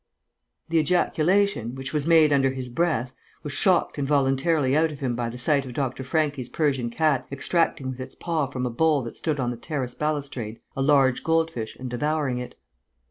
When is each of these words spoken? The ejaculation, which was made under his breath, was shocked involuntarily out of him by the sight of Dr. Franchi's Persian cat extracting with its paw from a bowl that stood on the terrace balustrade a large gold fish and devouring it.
The 0.69 0.79
ejaculation, 0.79 1.75
which 1.75 1.93
was 1.93 2.07
made 2.07 2.33
under 2.33 2.49
his 2.49 2.69
breath, 2.69 3.11
was 3.43 3.53
shocked 3.53 3.99
involuntarily 3.99 4.75
out 4.75 4.91
of 4.91 4.97
him 4.99 5.15
by 5.15 5.29
the 5.29 5.37
sight 5.37 5.63
of 5.63 5.75
Dr. 5.75 6.03
Franchi's 6.03 6.49
Persian 6.49 6.89
cat 6.89 7.27
extracting 7.31 7.91
with 7.91 7.99
its 7.99 8.15
paw 8.15 8.47
from 8.47 8.65
a 8.65 8.71
bowl 8.71 9.03
that 9.03 9.15
stood 9.15 9.39
on 9.39 9.51
the 9.51 9.57
terrace 9.57 9.93
balustrade 9.93 10.59
a 10.75 10.81
large 10.81 11.23
gold 11.23 11.51
fish 11.51 11.75
and 11.79 11.87
devouring 11.87 12.39
it. 12.39 12.55